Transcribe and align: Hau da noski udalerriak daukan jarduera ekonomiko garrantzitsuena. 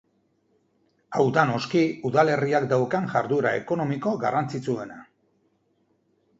Hau 1.19 1.25
da 1.35 1.43
noski 1.49 1.83
udalerriak 2.11 2.67
daukan 2.73 3.07
jarduera 3.13 3.55
ekonomiko 3.61 4.17
garrantzitsuena. 4.27 5.01